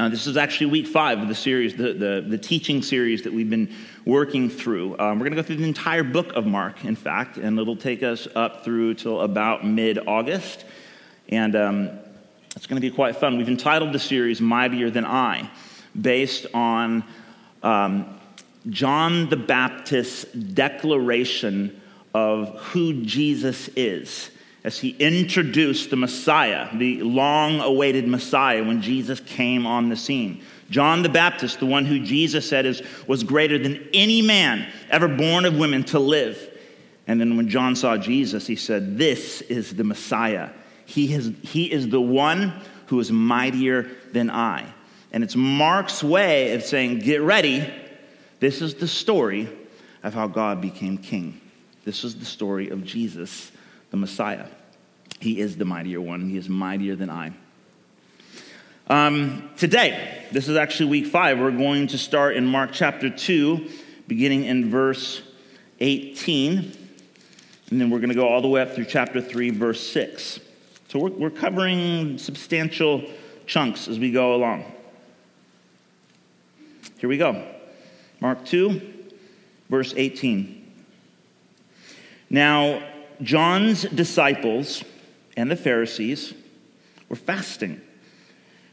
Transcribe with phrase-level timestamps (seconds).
[0.00, 3.30] Uh, this is actually week five of the series, the, the, the teaching series that
[3.34, 3.70] we've been
[4.06, 4.98] working through.
[4.98, 7.76] Um, we're going to go through the entire book of Mark, in fact, and it'll
[7.76, 10.64] take us up through till about mid August.
[11.28, 11.90] And um,
[12.56, 13.36] it's going to be quite fun.
[13.36, 15.50] We've entitled the series Mightier Than I,
[16.00, 17.04] based on
[17.62, 18.18] um,
[18.70, 21.78] John the Baptist's declaration
[22.14, 24.30] of who Jesus is
[24.62, 30.42] as he introduced the Messiah, the long awaited Messiah, when Jesus came on the scene.
[30.68, 35.08] John the Baptist, the one who Jesus said is, was greater than any man ever
[35.08, 36.38] born of women to live.
[37.06, 40.50] And then when John saw Jesus, he said, This is the Messiah.
[40.84, 42.52] He, has, he is the one
[42.86, 44.66] who is mightier than I.
[45.12, 47.68] And it's Mark's way of saying, Get ready.
[48.38, 49.48] This is the story
[50.02, 51.40] of how God became king.
[51.84, 53.50] This is the story of Jesus
[53.90, 54.46] the Messiah.
[55.20, 57.32] He is the mightier one, he is mightier than I.
[58.88, 61.38] Um, today, this is actually week five.
[61.38, 63.68] We're going to start in Mark chapter 2,
[64.08, 65.22] beginning in verse
[65.78, 66.76] 18.
[67.70, 70.40] And then we're going to go all the way up through chapter 3, verse 6.
[70.88, 73.04] So we're, we're covering substantial
[73.46, 74.64] chunks as we go along.
[76.98, 77.46] Here we go.
[78.20, 78.80] Mark 2,
[79.68, 80.72] verse 18.
[82.28, 82.82] Now,
[83.22, 84.84] John's disciples
[85.36, 86.34] and the Pharisees
[87.08, 87.80] were fasting.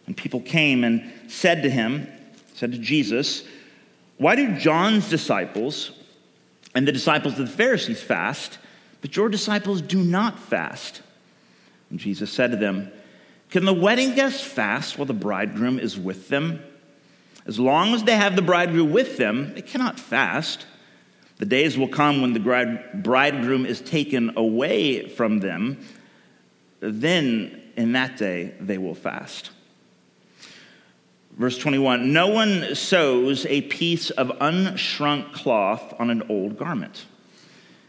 [0.06, 2.08] And people came and said to him,
[2.54, 3.44] said to Jesus,
[4.18, 5.92] Why do John's disciples
[6.74, 8.58] and the disciples of the Pharisees fast,
[9.02, 11.02] but your disciples do not fast?
[11.90, 12.92] And Jesus said to them,
[13.50, 16.62] Can the wedding guests fast while the bridegroom is with them?
[17.46, 20.66] As long as they have the bridegroom with them, they cannot fast.
[21.38, 25.80] The days will come when the bridegroom is taken away from them.
[26.80, 29.52] Then, in that day, they will fast.
[31.38, 37.06] Verse 21 No one sews a piece of unshrunk cloth on an old garment.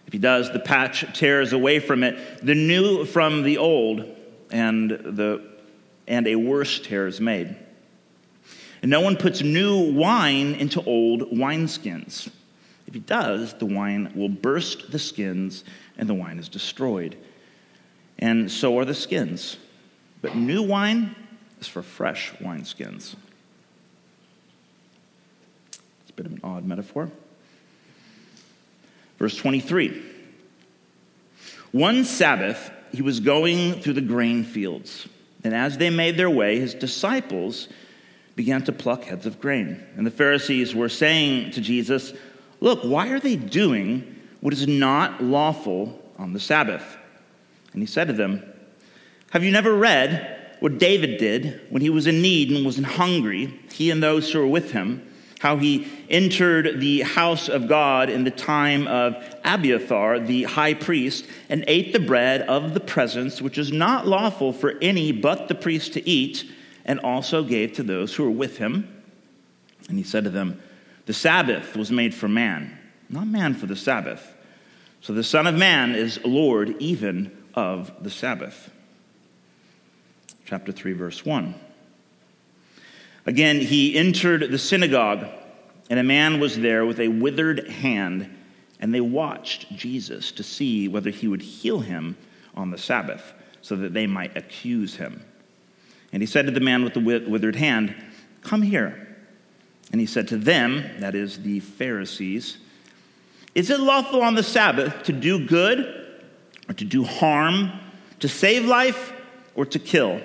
[0.07, 4.07] If he does, the patch tears away from it, the new from the old,
[4.51, 5.43] and, the,
[6.07, 7.57] and a worse tear is made.
[8.81, 12.31] And no one puts new wine into old wineskins.
[12.89, 15.63] If he does, the wine will burst the skins
[15.99, 17.19] and the wine is destroyed.
[18.19, 19.59] And so are the skins.
[20.23, 21.15] But new wine
[21.61, 23.15] is for fresh wineskins.
[26.01, 27.11] It's a bit of an odd metaphor.
[29.19, 30.03] Verse 23
[31.73, 35.07] One Sabbath, he was going through the grain fields,
[35.45, 37.69] and as they made their way, his disciples
[38.35, 39.85] began to pluck heads of grain.
[39.97, 42.15] And the Pharisees were saying to Jesus,
[42.61, 46.97] Look, why are they doing what is not lawful on the Sabbath?
[47.73, 48.43] And he said to them,
[49.31, 53.59] Have you never read what David did when he was in need and was hungry,
[53.73, 55.05] he and those who were with him?
[55.39, 59.15] How he entered the house of God in the time of
[59.45, 64.53] Abiathar, the high priest, and ate the bread of the presence, which is not lawful
[64.53, 66.51] for any but the priest to eat,
[66.85, 68.89] and also gave to those who were with him.
[69.89, 70.61] And he said to them,
[71.09, 74.35] the Sabbath was made for man, not man for the Sabbath.
[75.01, 78.71] So the Son of Man is Lord even of the Sabbath.
[80.45, 81.55] Chapter 3, verse 1.
[83.25, 85.25] Again, he entered the synagogue,
[85.89, 88.29] and a man was there with a withered hand,
[88.79, 92.19] and they watched Jesus to see whether he would heal him
[92.55, 93.33] on the Sabbath,
[93.63, 95.25] so that they might accuse him.
[96.13, 97.95] And he said to the man with the withered hand,
[98.43, 99.08] Come here.
[99.91, 102.59] And he said to them, that is the Pharisees,
[103.55, 106.23] Is it lawful on the Sabbath to do good
[106.69, 107.73] or to do harm,
[108.21, 109.13] to save life
[109.55, 110.21] or to kill?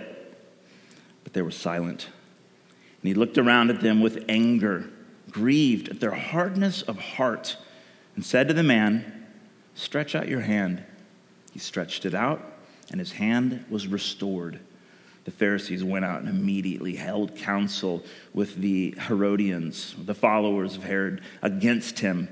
[1.24, 2.10] But they were silent.
[3.02, 4.90] And he looked around at them with anger,
[5.30, 7.58] grieved at their hardness of heart,
[8.16, 9.26] and said to the man,
[9.76, 10.84] Stretch out your hand.
[11.52, 12.42] He stretched it out,
[12.92, 14.60] and his hand was restored
[15.26, 18.04] the Pharisees went out and immediately held counsel
[18.34, 22.28] with the Herodians, the followers of Herod, against him,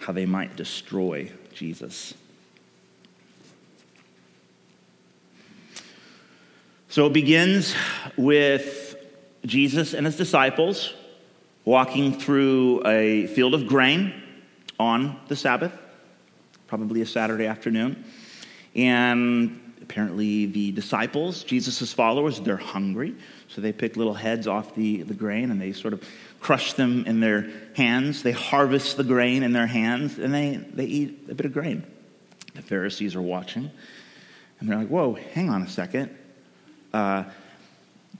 [0.00, 2.14] how they might destroy Jesus.
[6.88, 7.74] So it begins
[8.16, 8.96] with
[9.44, 10.94] Jesus and his disciples
[11.66, 14.14] walking through a field of grain
[14.78, 15.72] on the Sabbath,
[16.66, 18.04] probably a Saturday afternoon.
[18.74, 23.14] And apparently the disciples, Jesus' followers, they're hungry.
[23.48, 26.02] So they pick little heads off the, the grain and they sort of
[26.40, 28.22] crush them in their hands.
[28.22, 31.84] They harvest the grain in their hands and they, they eat a bit of grain.
[32.54, 33.70] The Pharisees are watching
[34.58, 36.16] and they're like, whoa, hang on a second.
[36.92, 37.24] Uh,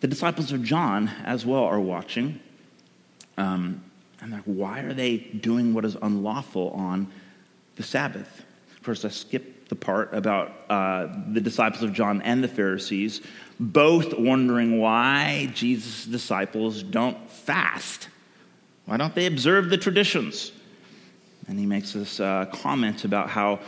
[0.00, 2.38] the disciples of John as well are watching.
[3.36, 3.82] Um,
[4.20, 7.10] and they're like, why are they doing what is unlawful on
[7.74, 8.44] the Sabbath?
[8.82, 13.20] First, I skipped the part about uh, the disciples of John and the Pharisees,
[13.58, 18.08] both wondering why Jesus' disciples don't fast.
[18.84, 20.52] Why don't they observe the traditions?
[21.48, 23.60] And he makes this uh, comment about how,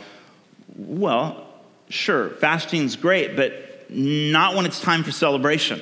[0.75, 1.47] well,
[1.89, 5.81] sure, fasting's great, but not when it's time for celebration.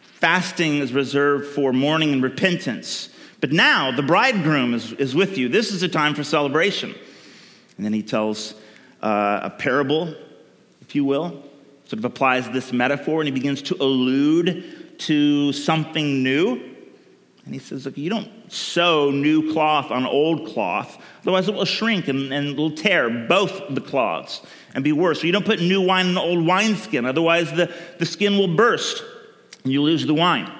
[0.00, 3.10] Fasting is reserved for mourning and repentance.
[3.40, 5.48] But now the bridegroom is, is with you.
[5.48, 6.94] This is a time for celebration.
[7.76, 8.54] And then he tells
[9.02, 10.14] uh, a parable,
[10.80, 11.42] if you will,
[11.84, 16.74] sort of applies this metaphor, and he begins to allude to something new.
[17.44, 21.64] And he says, Look, you don't sew new cloth on old cloth, otherwise it will
[21.64, 24.42] shrink and, and it'll tear both the cloths
[24.74, 25.22] and be worse.
[25.22, 28.54] Or you don't put new wine in the old wineskin, otherwise the, the skin will
[28.54, 29.02] burst
[29.64, 30.52] and you lose the wine.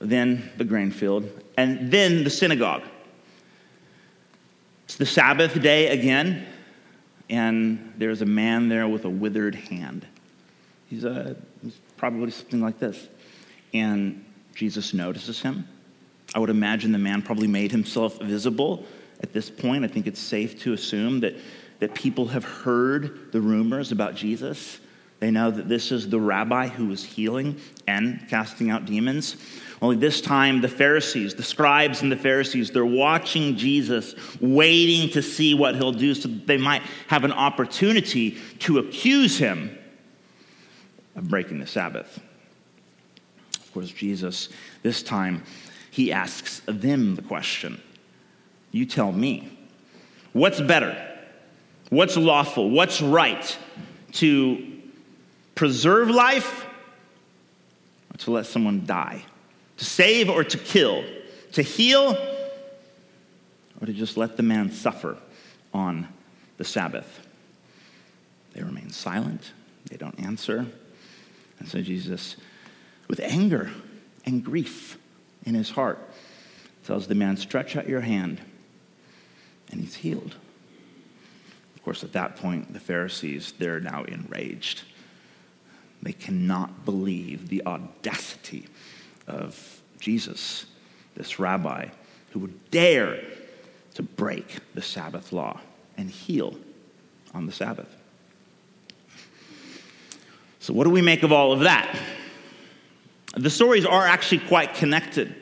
[0.00, 2.82] Then the grain field, and then the synagogue.
[4.88, 6.46] It's the Sabbath day again,
[7.28, 10.06] and there's a man there with a withered hand.
[10.88, 13.06] He's, a, he's probably something like this.
[13.74, 14.24] And
[14.54, 15.68] Jesus notices him.
[16.34, 18.86] I would imagine the man probably made himself visible
[19.20, 19.84] at this point.
[19.84, 21.36] I think it's safe to assume that,
[21.80, 24.78] that people have heard the rumors about Jesus
[25.20, 29.36] they know that this is the rabbi who is healing and casting out demons.
[29.82, 35.22] Only this time, the Pharisees, the scribes and the Pharisees, they're watching Jesus, waiting to
[35.22, 39.76] see what he'll do so that they might have an opportunity to accuse him
[41.16, 42.20] of breaking the Sabbath.
[43.54, 44.48] Of course, Jesus,
[44.82, 45.42] this time,
[45.90, 47.80] he asks them the question
[48.70, 49.56] You tell me,
[50.32, 51.04] what's better?
[51.90, 52.70] What's lawful?
[52.70, 53.56] What's right?
[54.12, 54.67] To
[55.58, 56.66] preserve life
[58.14, 59.20] or to let someone die,
[59.76, 61.04] to save or to kill,
[61.50, 62.16] to heal
[63.80, 65.18] or to just let the man suffer
[65.74, 66.06] on
[66.58, 67.26] the Sabbath.
[68.52, 69.52] They remain silent,
[69.90, 70.64] they don't answer.
[71.58, 72.36] And so Jesus,
[73.08, 73.68] with anger
[74.24, 74.96] and grief
[75.44, 75.98] in his heart,
[76.84, 78.40] tells the man, Stretch out your hand.
[79.72, 80.36] And he's healed.
[81.74, 84.84] Of course, at that point, the Pharisees, they're now enraged.
[86.02, 88.66] They cannot believe the audacity
[89.26, 90.66] of Jesus,
[91.14, 91.88] this rabbi,
[92.30, 93.20] who would dare
[93.94, 95.60] to break the Sabbath law
[95.96, 96.56] and heal
[97.34, 97.94] on the Sabbath.
[100.60, 101.98] So, what do we make of all of that?
[103.36, 105.34] The stories are actually quite connected.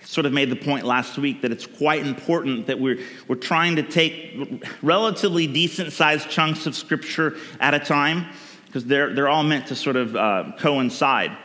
[0.00, 3.36] I sort of made the point last week that it's quite important that we're, we're
[3.36, 8.26] trying to take relatively decent sized chunks of scripture at a time
[8.72, 11.36] because they're, they're all meant to sort of uh, coincide.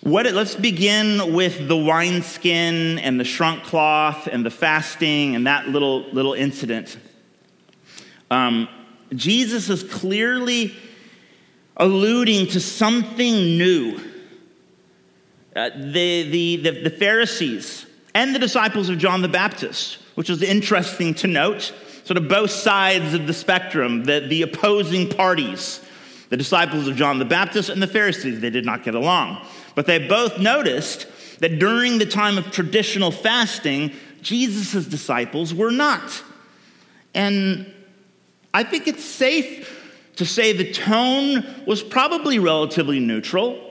[0.00, 5.48] What it, let's begin with the wineskin and the shrunk cloth and the fasting and
[5.48, 6.96] that little, little incident.
[8.30, 8.68] Um,
[9.12, 10.72] Jesus is clearly
[11.76, 14.00] alluding to something new.
[15.56, 20.42] Uh, the, the, the, the Pharisees and the disciples of John the Baptist, which is
[20.42, 21.74] interesting to note
[22.08, 25.84] sort of both sides of the spectrum, the, the opposing parties.
[26.30, 29.46] The disciples of John the Baptist and the Pharisees, they did not get along.
[29.74, 31.06] But they both noticed
[31.40, 36.22] that during the time of traditional fasting, Jesus' disciples were not.
[37.12, 37.70] And
[38.54, 43.62] I think it's safe to say the tone was probably relatively neutral.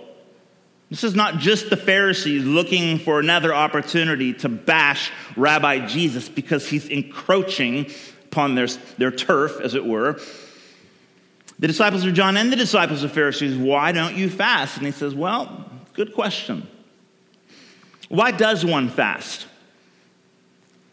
[0.91, 6.69] This is not just the Pharisees looking for another opportunity to bash Rabbi Jesus because
[6.69, 7.91] he's encroaching
[8.31, 8.67] upon their,
[8.97, 10.19] their turf, as it were.
[11.59, 14.77] The disciples of John and the disciples of Pharisees, why don't you fast?
[14.77, 16.67] And he says, Well, good question.
[18.09, 19.47] Why does one fast?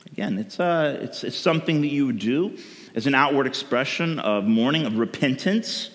[0.07, 2.57] Again, it's, uh, it's, it's something that you would do
[2.95, 5.91] as an outward expression of mourning, of repentance.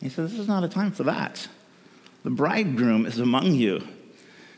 [0.00, 1.46] He says, This is not a time for that.
[2.24, 3.86] The bridegroom is among you.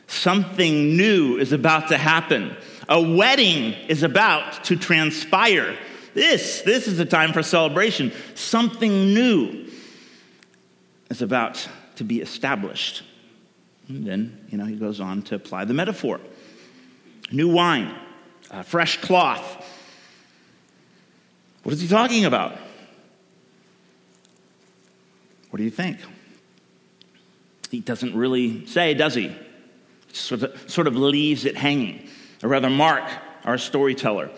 [0.07, 2.55] Something new is about to happen.
[2.89, 5.77] A wedding is about to transpire.
[6.13, 8.11] This, this is a time for celebration.
[8.33, 9.69] Something new
[11.09, 11.67] is about
[11.97, 13.03] to be established.
[13.89, 16.19] And then, you know, he goes on to apply the metaphor
[17.29, 17.93] new wine,
[18.49, 19.65] uh, fresh cloth.
[21.63, 22.57] What is he talking about?
[25.49, 25.97] What do you think?
[27.69, 29.35] He doesn't really say, does he?
[30.13, 32.06] Sort of, sort of leaves it hanging
[32.43, 33.03] or rather, Mark,
[33.45, 34.29] our storyteller,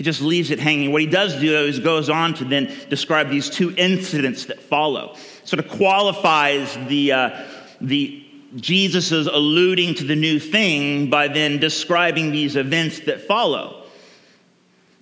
[0.00, 0.92] He just leaves it hanging.
[0.92, 5.14] What he does do is goes on to then describe these two incidents that follow.
[5.44, 7.46] Sort of qualifies the, uh,
[7.82, 8.24] the
[8.56, 13.84] Jesus is alluding to the new thing by then describing these events that follow.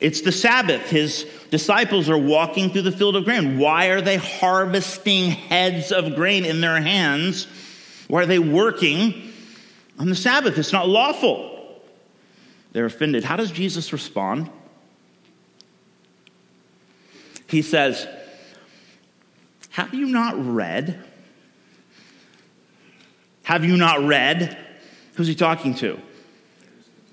[0.00, 0.90] It's the Sabbath.
[0.90, 3.56] His disciples are walking through the field of grain.
[3.56, 7.46] Why are they harvesting heads of grain in their hands?
[8.08, 9.32] Why are they working
[9.98, 10.58] on the Sabbath?
[10.58, 11.57] It's not lawful.
[12.72, 13.24] They're offended.
[13.24, 14.50] How does Jesus respond?
[17.46, 18.06] He says,
[19.70, 21.02] Have you not read?
[23.42, 24.56] Have you not read?
[25.14, 25.98] Who's he talking to?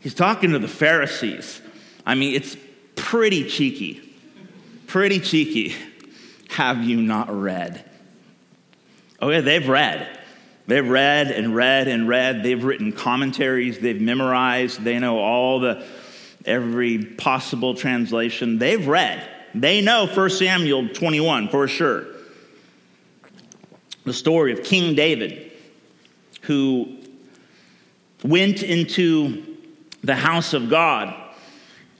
[0.02, 1.62] He's talking to the Pharisees.
[2.06, 2.58] I mean, it's
[2.96, 4.14] pretty cheeky.
[4.86, 5.74] Pretty cheeky.
[6.50, 7.84] Have you not read?
[9.22, 10.20] Oh, yeah, they've read.
[10.68, 12.42] They've read and read and read.
[12.42, 13.80] They've written commentaries.
[13.80, 14.84] They've memorized.
[14.84, 15.86] They know all the,
[16.46, 18.58] every possible translation.
[18.58, 19.30] They've read.
[19.54, 22.06] They know 1 Samuel 21 for sure.
[24.06, 25.52] The story of King David,
[26.42, 26.98] who
[28.24, 29.58] went into
[30.04, 31.14] the house of God,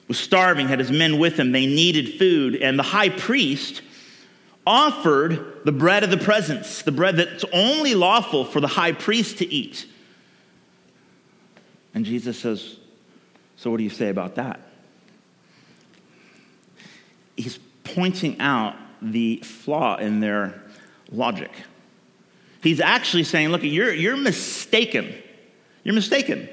[0.08, 1.52] was starving, had his men with him.
[1.52, 3.82] They needed food, and the high priest
[4.66, 9.40] offered the bread of the presence, the bread that's only lawful for the high priest
[9.40, 9.88] to eat.
[11.94, 12.78] And Jesus says,
[13.56, 14.60] So, what do you say about that?
[17.36, 20.62] he's pointing out the flaw in their
[21.12, 21.52] logic.
[22.62, 25.14] He's actually saying, look, you're, you're mistaken.
[25.84, 26.50] You're mistaken.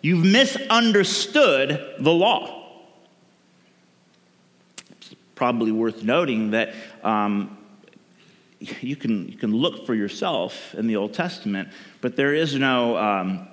[0.00, 2.61] You've misunderstood the law.
[5.34, 7.56] Probably worth noting that um,
[8.60, 11.68] you, can, you can look for yourself in the Old Testament,
[12.00, 13.48] but there is no um,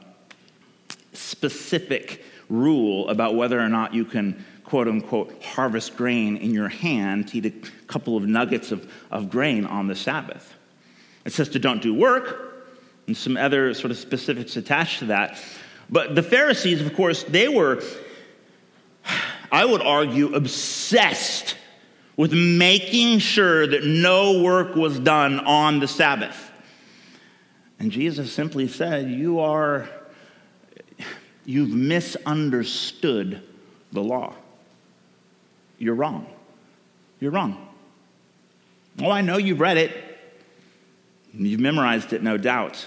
[1.14, 7.28] specific rule about whether or not you can quote unquote harvest grain in your hand
[7.30, 10.54] to eat a couple of nuggets of, of grain on the Sabbath.
[11.26, 12.50] It says to don't do work
[13.08, 15.42] and some other sort of specifics attached to that.
[15.90, 17.84] But the Pharisees, of course, they were,
[19.52, 21.56] I would argue, obsessed
[22.20, 26.52] with making sure that no work was done on the Sabbath.
[27.80, 29.88] And Jesus simply said, You are,
[31.46, 33.42] you've misunderstood
[33.94, 34.36] the law.
[35.78, 36.28] You're wrong.
[37.22, 37.70] You're wrong.
[39.02, 39.96] Oh, I know you've read it.
[41.34, 42.86] You've memorized it, no doubt.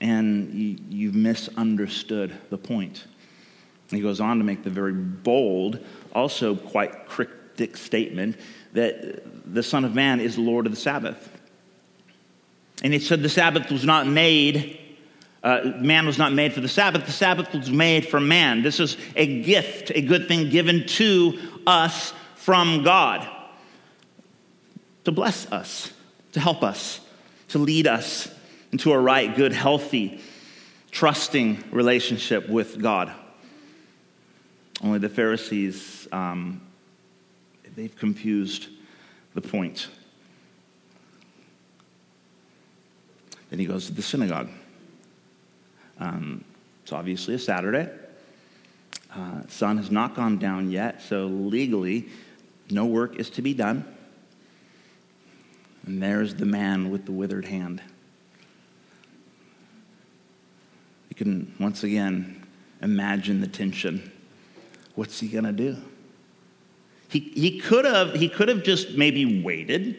[0.00, 3.04] And you, have misunderstood the point.
[3.90, 7.06] He goes on to make the very bold, also quite
[7.56, 8.36] cryptic statement
[8.74, 11.30] that the Son of Man is Lord of the Sabbath.
[12.82, 14.80] And he said the Sabbath was not made
[15.42, 18.62] uh, man was not made for the Sabbath, the Sabbath was made for man.
[18.62, 23.28] This is a gift, a good thing given to us from God
[25.04, 25.92] to bless us,
[26.32, 27.00] to help us,
[27.48, 28.28] to lead us
[28.72, 30.20] into a right, good, healthy,
[30.90, 33.12] trusting relationship with God.
[34.82, 36.60] Only the Pharisees, um,
[37.76, 38.68] they've confused
[39.34, 39.88] the point.
[43.50, 44.48] Then he goes to the synagogue.
[46.00, 46.44] Um,
[46.82, 47.88] it's obviously a Saturday.
[49.14, 52.08] Uh, sun has not gone down yet, so legally,
[52.70, 53.84] no work is to be done.
[55.86, 57.80] And there's the man with the withered hand.
[61.10, 62.44] You can once again
[62.82, 64.10] imagine the tension.
[64.96, 65.76] What's he going to do?
[67.08, 69.98] He, he, could have, he could have just maybe waited,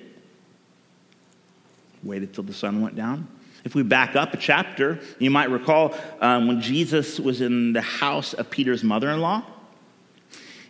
[2.04, 3.28] waited till the sun went down.
[3.64, 7.82] If we back up a chapter, you might recall um, when Jesus was in the
[7.82, 9.44] house of Peter's mother in law,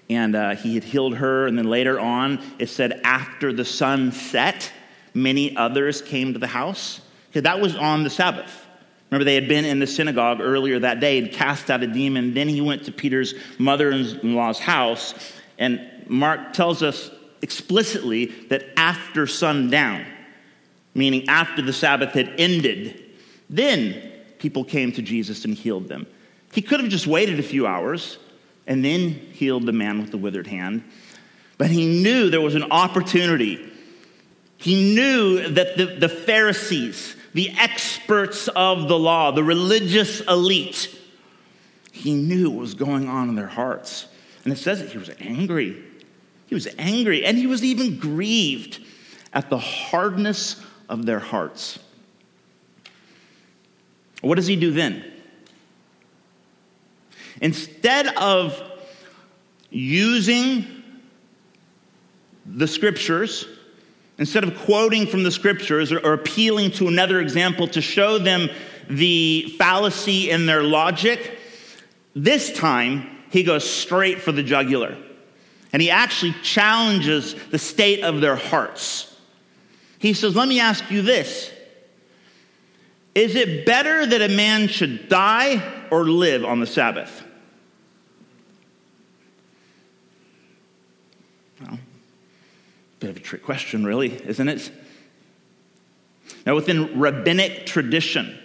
[0.10, 4.12] and uh, he had healed her, and then later on, it said, after the sun
[4.12, 4.72] set,
[5.14, 7.02] many others came to the house.
[7.28, 8.66] Because that was on the Sabbath.
[9.12, 12.34] Remember, they had been in the synagogue earlier that day and cast out a demon.
[12.34, 15.14] Then he went to Peter's mother in law's house,
[15.58, 17.12] and Mark tells us
[17.42, 20.06] explicitly that after sundown,
[20.94, 23.04] meaning after the Sabbath had ended,
[23.50, 26.08] then people came to Jesus and healed them.
[26.54, 28.18] He could have just waited a few hours
[28.66, 30.84] and then healed the man with the withered hand,
[31.58, 33.72] but he knew there was an opportunity.
[34.58, 40.94] He knew that the, the Pharisees, the experts of the law, the religious elite,
[41.92, 44.08] he knew what was going on in their hearts.
[44.44, 45.84] And it says that he was angry.
[46.48, 48.80] He was angry, and he was even grieved
[49.34, 51.80] at the hardness of their hearts.
[54.22, 55.04] What does he do then?
[57.42, 58.62] Instead of
[59.70, 60.66] using
[62.46, 63.46] the scriptures
[64.18, 68.50] instead of quoting from the scriptures or, appealing to another example to show them
[68.90, 71.38] the fallacy in their logic,
[72.16, 74.98] this time he goes straight for the jugular.
[75.78, 79.16] And he actually challenges the state of their hearts.
[80.00, 81.52] He says, Let me ask you this
[83.14, 87.24] Is it better that a man should die or live on the Sabbath?
[91.62, 91.78] Well,
[93.00, 94.72] bit of a trick question, really, isn't it?
[96.44, 98.36] Now, within rabbinic tradition,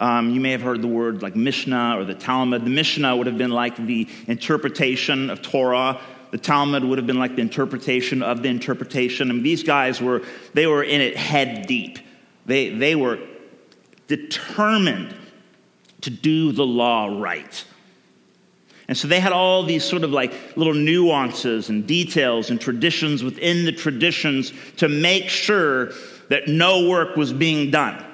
[0.00, 2.64] um, you may have heard the word like Mishnah or the Talmud.
[2.64, 6.00] The Mishnah would have been like the interpretation of Torah.
[6.30, 9.30] The Talmud would have been like the interpretation of the interpretation.
[9.30, 10.22] And these guys were,
[10.54, 11.98] they were in it head deep.
[12.46, 13.18] They, they were
[14.06, 15.14] determined
[16.02, 17.64] to do the law right.
[18.88, 23.24] And so they had all these sort of like little nuances and details and traditions
[23.24, 25.92] within the traditions to make sure
[26.28, 28.05] that no work was being done.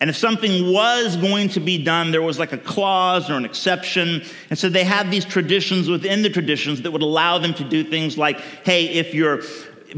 [0.00, 3.46] And if something was going to be done, there was like a clause or an
[3.46, 4.22] exception.
[4.50, 7.82] And so they had these traditions within the traditions that would allow them to do
[7.82, 9.42] things like hey, if your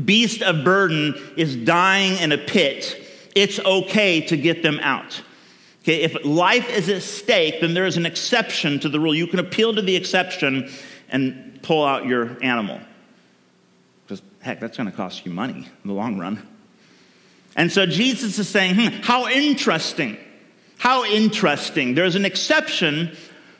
[0.04, 3.02] beast of burden is dying in a pit,
[3.34, 5.22] it's okay to get them out.
[5.82, 9.14] Okay, if life is at stake, then there is an exception to the rule.
[9.14, 10.70] You can appeal to the exception
[11.08, 12.80] and pull out your animal.
[14.04, 16.46] Because, heck, that's going to cost you money in the long run.
[17.58, 20.16] And so Jesus is saying, hmm, how interesting.
[20.78, 21.96] How interesting.
[21.96, 23.16] There's an exception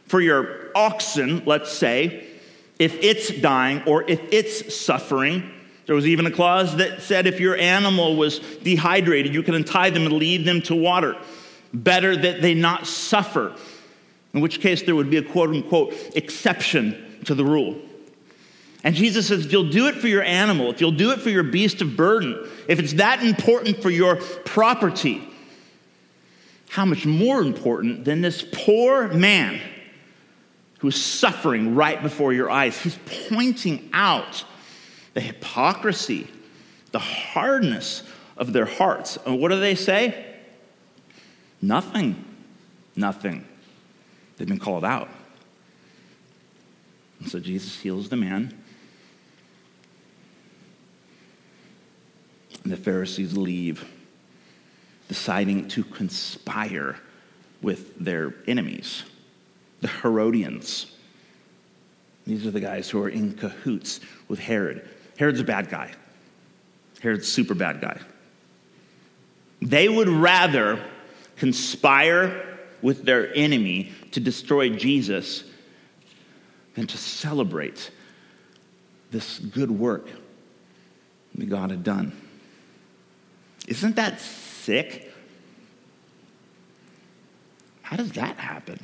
[0.07, 2.25] for your oxen, let's say,
[2.79, 5.51] if it's dying or if it's suffering.
[5.87, 9.91] There was even a clause that said if your animal was dehydrated, you could untie
[9.91, 11.17] them and lead them to water.
[11.75, 13.53] Better that they not suffer,
[14.33, 17.77] in which case there would be a quote unquote exception to the rule.
[18.85, 21.31] And Jesus says, if you'll do it for your animal, if you'll do it for
[21.31, 25.27] your beast of burden, if it's that important for your property,
[26.69, 29.61] how much more important than this poor man
[30.79, 32.79] who is suffering right before your eyes?
[32.79, 34.45] He's pointing out
[35.15, 36.29] the hypocrisy,
[36.93, 38.05] the hardness
[38.37, 39.19] of their hearts.
[39.27, 40.37] And what do they say?
[41.61, 42.25] Nothing.
[42.95, 43.45] Nothing.
[44.37, 45.09] They've been called out.
[47.19, 48.57] And so Jesus heals the man.
[52.69, 53.83] And the Pharisees leave,
[55.09, 56.99] deciding to conspire
[57.63, 59.05] with their enemies,
[59.81, 60.93] the Herodians.
[62.27, 64.87] These are the guys who are in cahoots with Herod.
[65.17, 65.93] Herod's a bad guy.
[67.01, 67.99] Herod's a super bad guy.
[69.63, 70.79] They would rather
[71.37, 75.43] conspire with their enemy to destroy Jesus
[76.75, 77.91] than to celebrate
[79.11, 80.11] this good work
[81.35, 82.13] that God had done.
[83.69, 85.13] Isn't that sick?
[87.83, 88.81] How does that happen?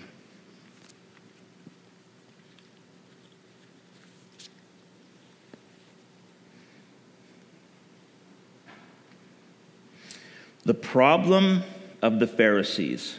[10.64, 11.62] The problem
[12.02, 13.18] of the Pharisees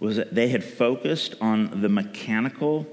[0.00, 2.86] was that they had focused on the mechanical,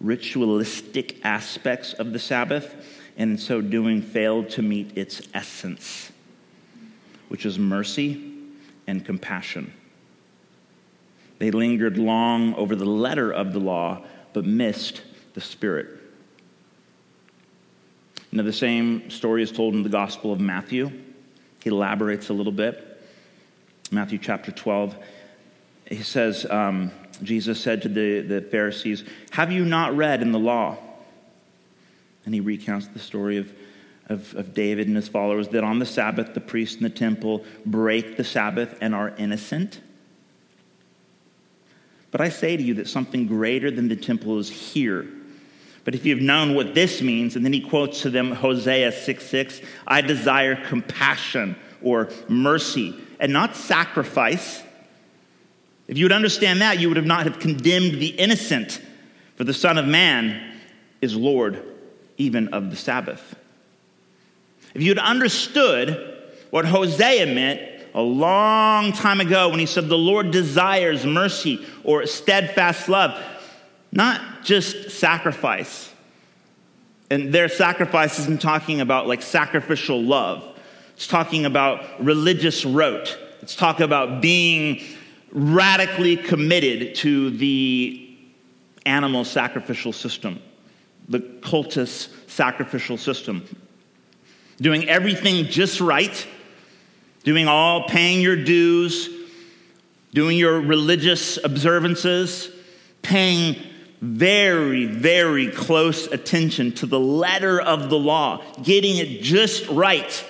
[0.00, 2.74] ritualistic aspects of the Sabbath,
[3.16, 6.10] and in so doing, failed to meet its essence,
[7.30, 8.32] which is mercy
[8.88, 9.72] and compassion.
[11.38, 15.02] They lingered long over the letter of the law, but missed
[15.34, 16.00] the spirit.
[18.32, 20.90] Now, the same story is told in the Gospel of Matthew.
[21.62, 23.00] He elaborates a little bit.
[23.92, 24.96] Matthew chapter 12,
[25.86, 26.90] he says, um,
[27.22, 30.78] Jesus said to the, the Pharisees, Have you not read in the law?
[32.24, 33.52] And he recounts the story of,
[34.10, 37.44] of, of David and his followers that on the Sabbath, the priests in the temple
[37.64, 39.80] break the Sabbath and are innocent.
[42.10, 45.06] But I say to you that something greater than the temple is here.
[45.84, 49.24] But if you've known what this means, and then he quotes to them Hosea 6
[49.24, 54.62] 6, I desire compassion or mercy and not sacrifice.
[55.86, 58.82] If you would understand that, you would have not have condemned the innocent,
[59.36, 60.58] for the Son of Man
[61.00, 61.62] is Lord
[62.18, 63.36] even of the Sabbath.
[64.74, 66.18] If you had understood
[66.50, 67.60] what Hosea meant
[67.94, 73.22] a long time ago when he said, The Lord desires mercy or steadfast love,
[73.92, 75.92] not just sacrifice.
[77.10, 80.44] And their sacrifice isn't talking about like sacrificial love.
[80.94, 83.18] It's talking about religious rote.
[83.42, 84.82] It's talking about being
[85.32, 88.06] radically committed to the
[88.86, 90.40] animal sacrificial system,
[91.08, 93.44] the cultist sacrificial system.
[94.60, 96.26] Doing everything just right,
[97.24, 99.08] doing all, paying your dues,
[100.12, 102.50] doing your religious observances,
[103.02, 103.56] paying
[104.00, 110.24] very, very close attention to the letter of the law, getting it just right,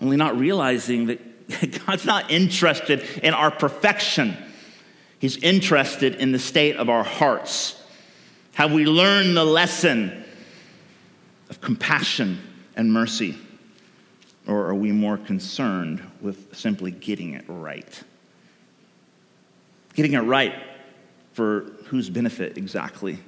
[0.00, 1.20] only not realizing that
[1.86, 4.36] God's not interested in our perfection.
[5.18, 7.74] He's interested in the state of our hearts.
[8.52, 10.24] Have we learned the lesson
[11.50, 12.40] of compassion
[12.78, 13.36] and mercy?
[14.46, 18.02] Or are we more concerned with simply getting it right?
[19.94, 20.54] Getting it right
[21.34, 23.18] for whose benefit exactly?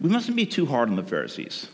[0.00, 1.66] We mustn't be too hard on the Pharisees.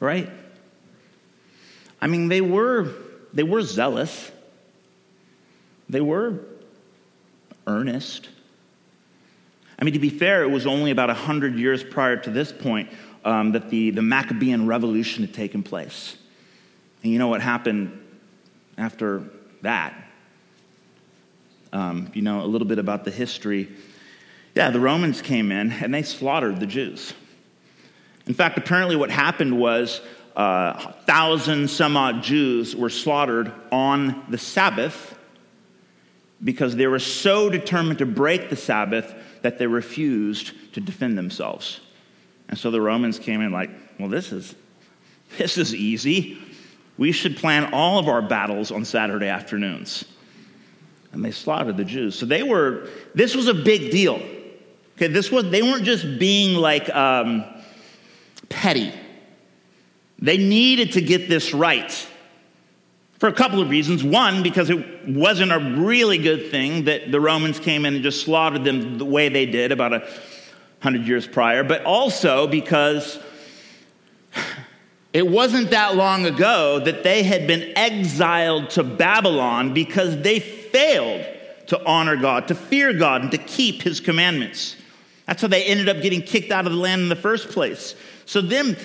[0.00, 0.30] Right?
[2.00, 2.90] I mean, they were,
[3.34, 4.30] they were zealous.
[5.88, 6.40] They were
[7.66, 8.28] earnest.
[9.78, 12.90] I mean, to be fair, it was only about 100 years prior to this point
[13.24, 16.16] um, that the, the Maccabean Revolution had taken place.
[17.02, 18.00] And you know what happened
[18.78, 19.24] after
[19.62, 19.94] that?
[21.72, 23.68] Um, you know a little bit about the history,
[24.54, 27.12] yeah, the Romans came in and they slaughtered the Jews.
[28.26, 30.00] In fact, apparently, what happened was
[30.36, 35.18] uh, thousand some odd Jews were slaughtered on the Sabbath
[36.44, 41.80] because they were so determined to break the Sabbath that they refused to defend themselves.
[42.48, 44.54] And so the Romans came in like, well, this is,
[45.38, 46.38] this is easy.
[46.98, 50.04] We should plan all of our battles on Saturday afternoons.
[51.12, 52.18] And they slaughtered the Jews.
[52.18, 54.20] So they were, this was a big deal.
[54.96, 57.44] Okay, this was, they weren't just being like um,
[58.48, 58.92] petty.
[60.18, 62.06] They needed to get this right
[63.24, 64.04] for a couple of reasons.
[64.04, 68.22] One, because it wasn't a really good thing that the Romans came in and just
[68.22, 70.06] slaughtered them the way they did about a
[70.80, 73.18] hundred years prior, but also because
[75.14, 81.24] it wasn't that long ago that they had been exiled to Babylon because they failed
[81.68, 84.76] to honor God, to fear God, and to keep his commandments.
[85.24, 87.94] That's how they ended up getting kicked out of the land in the first place.
[88.26, 88.76] So, them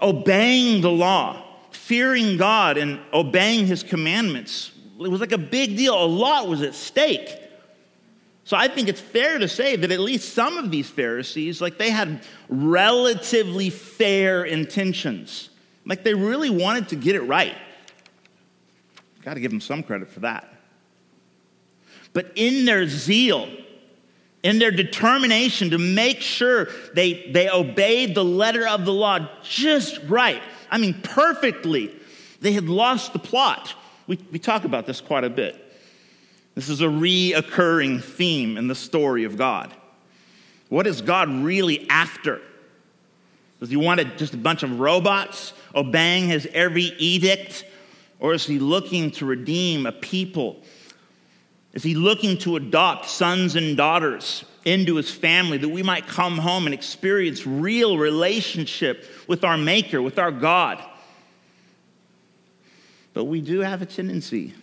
[0.00, 1.41] obeying the law,
[1.82, 6.00] fearing God, and obeying his commandments, it was like a big deal.
[6.00, 7.28] A lot was at stake.
[8.44, 11.78] So I think it's fair to say that at least some of these Pharisees, like
[11.78, 15.50] they had relatively fair intentions.
[15.84, 17.56] Like they really wanted to get it right.
[19.24, 20.48] Got to give them some credit for that.
[22.12, 23.48] But in their zeal,
[24.44, 30.00] in their determination to make sure they, they obeyed the letter of the law just
[30.04, 31.94] right, I mean, perfectly,
[32.40, 33.74] they had lost the plot.
[34.06, 35.54] We, we talk about this quite a bit.
[36.54, 39.72] This is a reoccurring theme in the story of God.
[40.70, 42.40] What is God really after?
[43.60, 47.66] Does he want just a bunch of robots obeying his every edict?
[48.18, 50.62] Or is he looking to redeem a people?
[51.74, 56.38] Is he looking to adopt sons and daughters into his family that we might come
[56.38, 60.82] home and experience real relationship with our Maker, with our God?
[63.14, 64.54] But we do have a tendency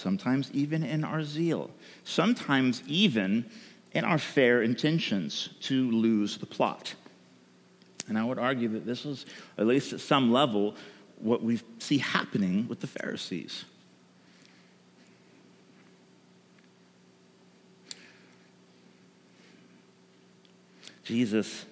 [0.00, 1.70] sometimes even in our zeal,
[2.04, 3.44] sometimes even
[3.92, 6.94] in our fair intentions to lose the plot.
[8.08, 9.26] And I would argue that this is,
[9.58, 10.74] at least at some level,
[11.18, 13.64] what we see happening with the Pharisees.
[21.10, 21.66] Jesus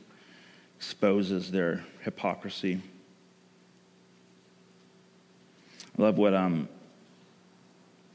[0.78, 2.82] exposes their hypocrisy.
[5.96, 6.68] I love what um,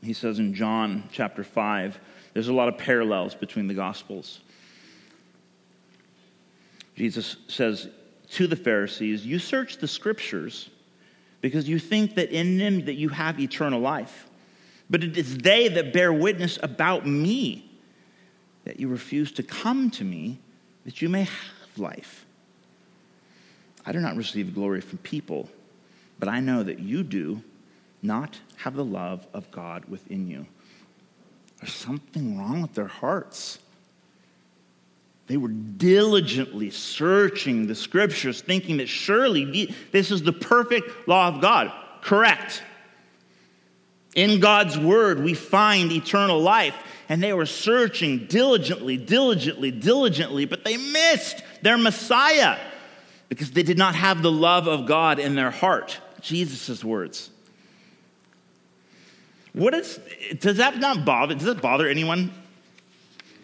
[0.01, 1.97] he says in John chapter 5,
[2.33, 4.41] there's a lot of parallels between the Gospels.
[6.97, 7.87] Jesus says
[8.31, 10.71] to the Pharisees, You search the scriptures
[11.39, 14.29] because you think that in them that you have eternal life.
[14.89, 17.71] But it is they that bear witness about me
[18.65, 20.41] that you refuse to come to me
[20.85, 22.25] that you may have life.
[23.85, 25.49] I do not receive glory from people,
[26.19, 27.41] but I know that you do
[28.01, 30.45] not have the love of God within you.
[31.59, 33.59] There's something wrong with their hearts.
[35.27, 41.41] They were diligently searching the scriptures, thinking that surely this is the perfect law of
[41.41, 41.71] God.
[42.01, 42.61] Correct.
[44.15, 46.75] In God's word, we find eternal life.
[47.09, 52.57] And they were searching diligently, diligently, diligently, but they missed their Messiah
[53.29, 55.99] because they did not have the love of God in their heart.
[56.21, 57.29] Jesus' words?
[59.53, 59.99] What is,
[60.39, 62.31] does that not bother, does that bother anyone?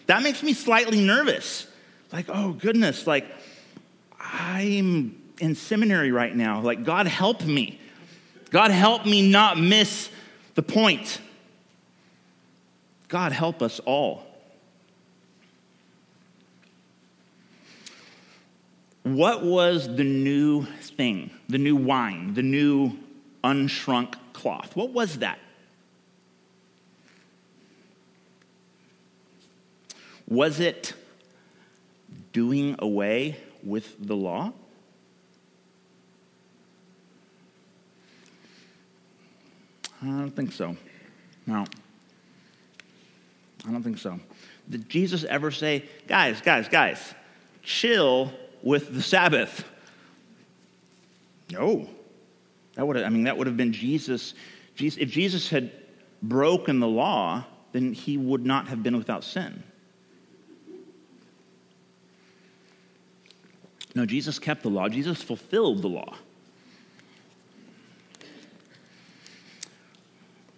[0.08, 1.67] That makes me slightly nervous.
[2.12, 3.26] Like, oh goodness, like,
[4.19, 6.62] I'm in seminary right now.
[6.62, 7.80] Like, God help me.
[8.50, 10.10] God help me not miss
[10.56, 11.22] the point.
[13.10, 14.24] God help us all.
[19.04, 22.93] What was the new thing, the new wine, the new
[23.43, 24.76] unshrunk cloth?
[24.76, 25.39] What was that?
[30.28, 30.93] Was it
[32.32, 34.54] doing away with the law?
[40.04, 40.78] I don't think so.
[41.48, 41.65] No.
[43.67, 44.19] I don't think so.
[44.69, 47.13] Did Jesus ever say, guys, guys, guys,
[47.63, 49.63] chill with the Sabbath?
[51.52, 51.88] No.
[52.76, 54.34] That would have, I mean, that would have been Jesus.
[54.76, 55.00] Jesus.
[55.00, 55.72] If Jesus had
[56.22, 59.63] broken the law, then he would not have been without sin.
[63.95, 64.88] No, Jesus kept the law.
[64.88, 66.15] Jesus fulfilled the law.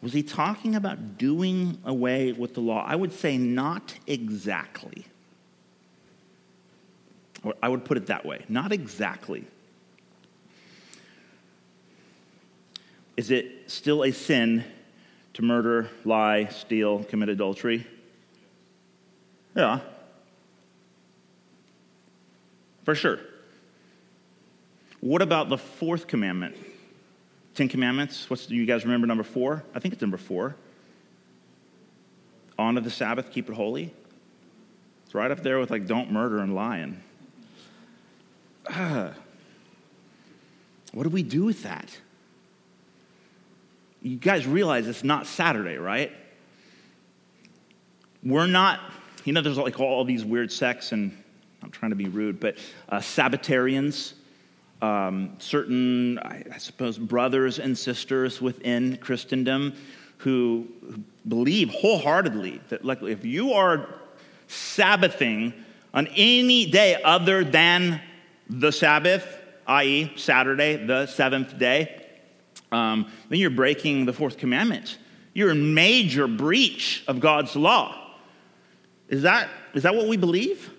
[0.01, 2.83] Was he talking about doing away with the law?
[2.85, 5.05] I would say not exactly.
[7.43, 9.45] Or I would put it that way not exactly.
[13.17, 14.63] Is it still a sin
[15.33, 17.85] to murder, lie, steal, commit adultery?
[19.55, 19.79] Yeah.
[22.83, 23.19] For sure.
[25.01, 26.55] What about the fourth commandment?
[27.53, 28.29] Ten Commandments.
[28.29, 29.63] What's do you guys remember number four?
[29.75, 30.55] I think it's number four.
[32.57, 33.93] Honor the Sabbath, keep it holy.
[35.05, 37.01] It's right up there with like don't murder and lying.
[38.67, 39.11] Uh,
[40.93, 41.97] what do we do with that?
[44.01, 46.11] You guys realize it's not Saturday, right?
[48.23, 48.79] We're not,
[49.25, 51.15] you know, there's like all these weird sects, and
[51.61, 52.57] I'm trying to be rude, but
[52.89, 54.13] uh, Sabbatarians
[54.81, 59.73] um, certain, I, I suppose, brothers and sisters within Christendom
[60.17, 60.67] who
[61.27, 63.87] believe wholeheartedly that like, if you are
[64.47, 65.53] Sabbathing
[65.93, 68.01] on any day other than
[68.49, 69.25] the Sabbath,
[69.67, 72.03] i.e., Saturday, the seventh day,
[72.71, 74.97] um, then you're breaking the fourth commandment.
[75.33, 77.97] You're in major breach of God's law.
[79.09, 80.69] Is that, is that what we believe?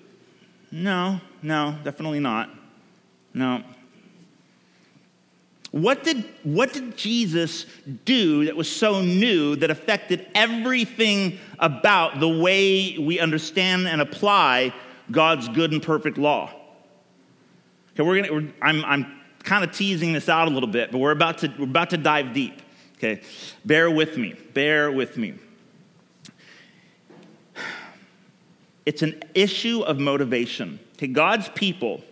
[0.70, 2.50] No, no, definitely not.
[3.34, 3.62] No.
[5.72, 7.64] What did, what did Jesus
[8.04, 14.74] do that was so new that affected everything about the way we understand and apply
[15.10, 16.52] God's good and perfect law?
[17.94, 20.98] Okay, we're gonna, we're, I'm, I'm kind of teasing this out a little bit, but
[20.98, 22.60] we're about to, we're about to dive deep.
[22.98, 23.22] Okay,
[23.64, 25.34] bear with me, bear with me.
[28.84, 30.80] It's an issue of motivation.
[30.96, 32.02] Okay, God's people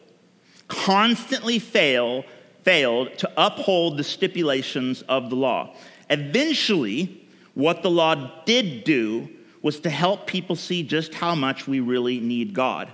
[0.66, 2.24] constantly fail
[2.62, 5.74] failed to uphold the stipulations of the law.
[6.08, 9.28] Eventually, what the law did do
[9.62, 12.88] was to help people see just how much we really need God.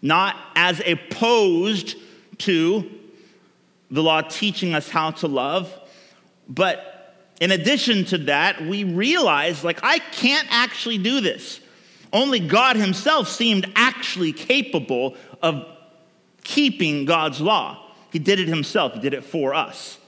[0.00, 1.96] Not as opposed
[2.38, 2.90] to
[3.90, 5.72] the law teaching us how to love,
[6.48, 11.60] but in addition to that, we realized like, I can't actually do this.
[12.12, 15.66] Only God Himself seemed actually capable of
[16.42, 17.87] keeping God's law.
[18.10, 19.98] He did it himself, He did it for us.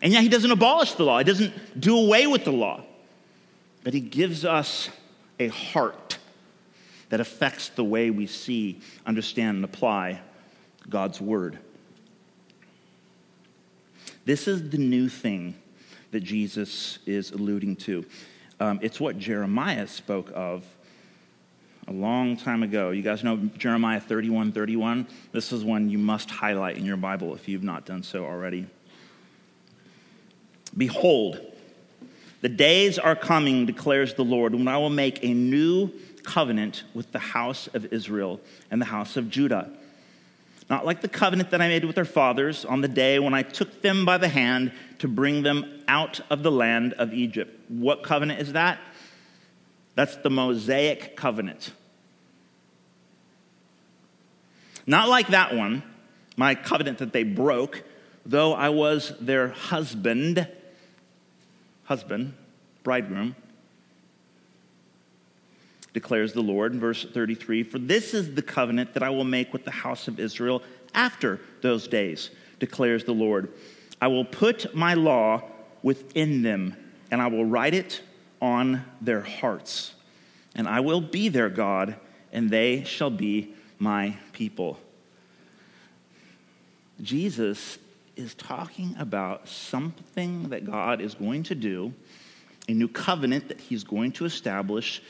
[0.00, 2.82] And yet, He doesn't abolish the law, He doesn't do away with the law,
[3.84, 4.90] but He gives us
[5.38, 6.18] a heart
[7.08, 10.20] that affects the way we see, understand, and apply
[10.88, 11.58] God's word.
[14.24, 15.54] This is the new thing
[16.10, 18.04] that Jesus is alluding to.
[18.60, 20.64] Um, it's what Jeremiah spoke of
[21.88, 22.90] a long time ago.
[22.90, 25.06] You guys know Jeremiah 31 31?
[25.32, 28.66] This is one you must highlight in your Bible if you've not done so already.
[30.76, 31.40] Behold,
[32.42, 35.90] the days are coming, declares the Lord, when I will make a new
[36.24, 38.38] covenant with the house of Israel
[38.70, 39.70] and the house of Judah.
[40.68, 43.42] Not like the covenant that I made with their fathers on the day when I
[43.42, 47.58] took them by the hand to bring them out of the land of Egypt.
[47.70, 48.78] What covenant is that?
[49.98, 51.72] That's the Mosaic covenant.
[54.86, 55.82] Not like that one,
[56.36, 57.82] my covenant that they broke,
[58.24, 60.46] though I was their husband,
[61.82, 62.34] husband,
[62.84, 63.34] bridegroom,
[65.94, 69.52] declares the Lord in verse 33 For this is the covenant that I will make
[69.52, 70.62] with the house of Israel
[70.94, 72.30] after those days,
[72.60, 73.52] declares the Lord.
[74.00, 75.42] I will put my law
[75.82, 76.76] within them,
[77.10, 78.00] and I will write it
[78.40, 79.94] on their hearts.
[80.54, 81.96] And I will be their God,
[82.32, 84.78] and they shall be my people.
[87.00, 87.78] Jesus
[88.16, 91.94] is talking about something that God is going to do,
[92.68, 95.00] a new covenant that he's going to establish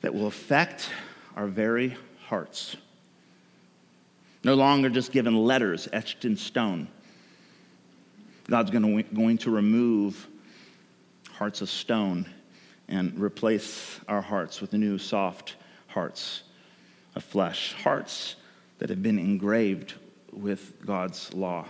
[0.00, 0.90] that will affect
[1.34, 2.76] our very hearts.
[4.44, 6.86] No longer just given letters etched in stone.
[8.48, 10.28] God's going to, going to remove
[11.38, 12.26] hearts of stone
[12.88, 15.54] and replace our hearts with new, soft
[15.86, 16.42] hearts
[17.14, 18.34] of flesh, hearts
[18.78, 19.94] that have been engraved
[20.32, 21.64] with God's law.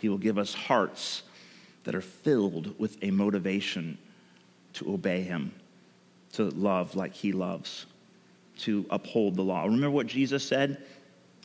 [0.00, 1.24] He will give us hearts
[1.84, 3.98] that are filled with a motivation
[4.74, 5.52] to obey Him,
[6.34, 7.86] to love like He loves,
[8.58, 9.64] to uphold the law.
[9.64, 10.80] Remember what Jesus said?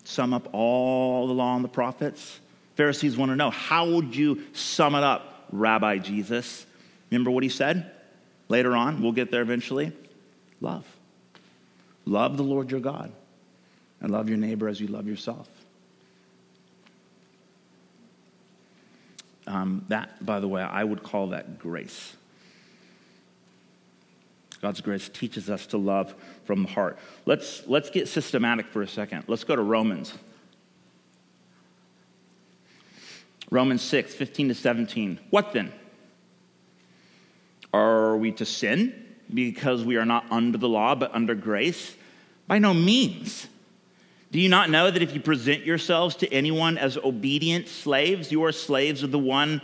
[0.03, 2.39] Sum up all the law and the prophets.
[2.75, 6.65] Pharisees want to know how would you sum it up, Rabbi Jesus?
[7.09, 7.91] Remember what he said?
[8.47, 9.91] Later on, we'll get there eventually.
[10.59, 10.85] Love.
[12.05, 13.11] Love the Lord your God
[14.01, 15.47] and love your neighbor as you love yourself.
[19.47, 22.15] Um, that, by the way, I would call that grace.
[24.61, 26.13] God's grace teaches us to love
[26.45, 26.99] from the heart.
[27.25, 29.23] Let's, let's get systematic for a second.
[29.27, 30.13] Let's go to Romans.
[33.51, 35.19] Romans 6, 15 to 17.
[35.29, 35.73] What then?
[37.73, 38.95] Are we to sin
[39.31, 41.93] because we are not under the law but under grace?
[42.47, 43.47] By no means.
[44.31, 48.45] Do you not know that if you present yourselves to anyone as obedient slaves, you
[48.45, 49.61] are slaves of the one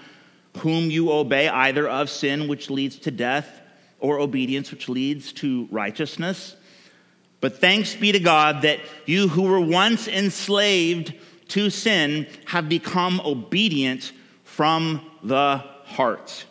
[0.58, 3.62] whom you obey, either of sin, which leads to death,
[4.00, 6.58] or obedience, which leads to righteousness?
[7.40, 11.14] But thanks be to God that you who were once enslaved
[11.50, 14.12] to sin have become obedient
[14.44, 16.46] from the heart.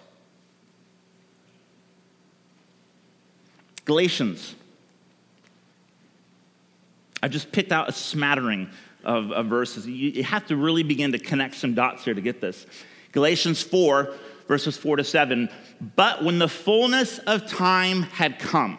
[3.85, 4.55] Galatians
[7.27, 8.71] I just picked out a smattering
[9.03, 9.85] of, of verses.
[9.85, 12.67] You, you have to really begin to connect some dots here to get this.
[13.11, 14.15] Galatians 4,
[14.47, 15.49] verses 4 to 7.
[15.97, 18.79] But when the fullness of time had come,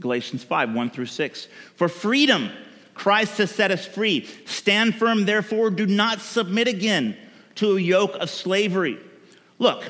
[0.00, 1.48] Galatians 5, 1 through 6.
[1.76, 2.50] For freedom,
[2.94, 4.28] Christ has set us free.
[4.46, 7.16] Stand firm, therefore, do not submit again
[7.56, 8.98] to a yoke of slavery.
[9.58, 9.84] Look,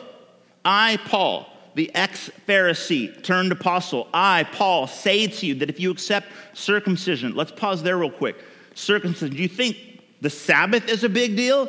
[0.65, 5.91] I, Paul, the ex Pharisee turned apostle, I, Paul, say to you that if you
[5.91, 8.37] accept circumcision, let's pause there real quick
[8.75, 9.37] circumcision.
[9.37, 9.77] Do you think
[10.21, 11.69] the Sabbath is a big deal?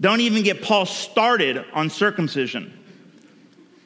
[0.00, 2.76] Don't even get Paul started on circumcision.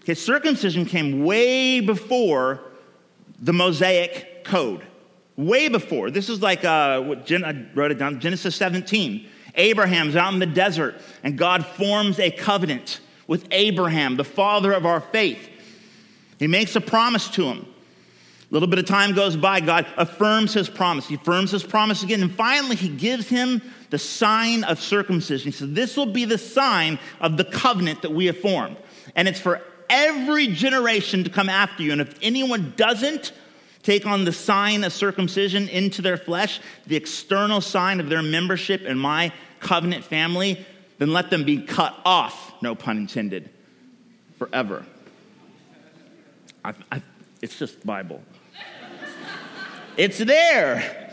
[0.02, 2.61] Okay, circumcision came way before
[3.44, 4.83] the Mosaic code.
[5.37, 6.11] Way before.
[6.11, 9.28] This is like, uh, what Gen- I wrote it down, Genesis 17.
[9.57, 14.87] Abraham's out in the desert, and God forms a covenant with Abraham, the father of
[14.87, 15.48] our faith.
[16.38, 17.59] He makes a promise to him.
[17.59, 21.07] A little bit of time goes by, God affirms his promise.
[21.07, 25.46] He affirms his promise again, and finally he gives him the sign of circumcision.
[25.46, 28.76] He said, This will be the sign of the covenant that we have formed.
[29.14, 29.62] And it's for
[29.94, 31.92] every generation to come after you.
[31.92, 33.33] And if anyone doesn't
[33.85, 38.83] take on the sign of circumcision into their flesh, the external sign of their membership
[38.83, 40.66] in my covenant family,
[40.98, 43.50] then let them be cut off, no pun intended,
[44.38, 44.85] forever.
[46.64, 47.02] I, I,
[47.40, 48.20] it's just Bible.
[49.96, 51.12] It's there.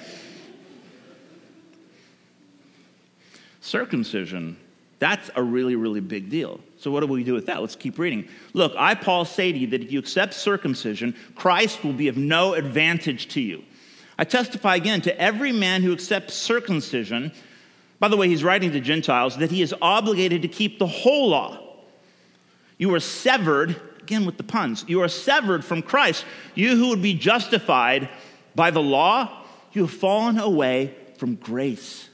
[3.59, 4.57] Circumcision,
[4.97, 6.59] that's a really, really big deal.
[6.81, 7.61] So, what do we do with that?
[7.61, 8.27] Let's keep reading.
[8.53, 12.17] Look, I, Paul, say to you that if you accept circumcision, Christ will be of
[12.17, 13.63] no advantage to you.
[14.17, 17.33] I testify again to every man who accepts circumcision,
[17.99, 21.29] by the way, he's writing to Gentiles, that he is obligated to keep the whole
[21.29, 21.59] law.
[22.79, 26.25] You are severed, again with the puns, you are severed from Christ.
[26.55, 28.09] You who would be justified
[28.55, 32.09] by the law, you have fallen away from grace.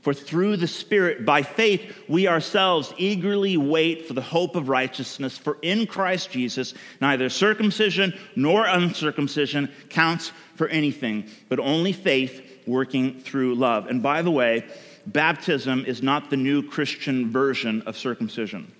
[0.00, 5.36] For through the Spirit, by faith, we ourselves eagerly wait for the hope of righteousness.
[5.36, 13.20] For in Christ Jesus, neither circumcision nor uncircumcision counts for anything, but only faith working
[13.20, 13.86] through love.
[13.86, 14.66] And by the way,
[15.06, 18.70] baptism is not the new Christian version of circumcision.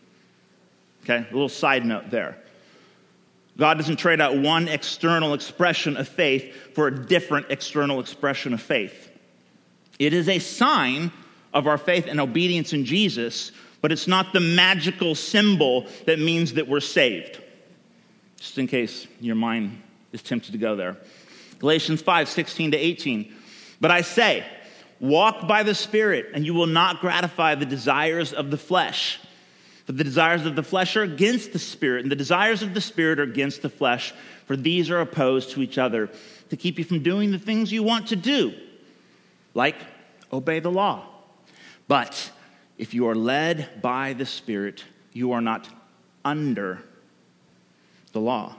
[1.03, 2.37] Okay, a little side note there.
[3.57, 8.63] God doesn't trade out one external expression of faith for a different external expression of
[8.63, 9.08] faith.
[9.99, 11.13] It is a sign
[11.53, 16.55] of our faith and obedience in Jesus, but it's not the magical symbol that means
[16.55, 17.41] that we're saved.
[18.37, 19.83] Just in case your mind
[20.13, 20.97] is tempted to go there.
[21.59, 23.35] Galatians 5 16 to 18.
[23.81, 24.45] But I say,
[25.01, 29.21] walk by the Spirit, and you will not gratify the desires of the flesh.
[29.85, 32.81] For the desires of the flesh are against the Spirit, and the desires of the
[32.81, 34.13] Spirit are against the flesh,
[34.47, 36.11] for these are opposed to each other
[36.51, 38.53] to keep you from doing the things you want to do,
[39.55, 39.77] like
[40.33, 41.07] obey the law.
[41.87, 42.31] But
[42.77, 45.69] if you are led by the Spirit, you are not
[46.25, 46.83] under
[48.13, 48.55] the law.